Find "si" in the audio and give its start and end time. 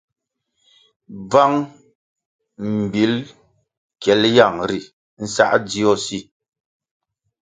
6.05-6.19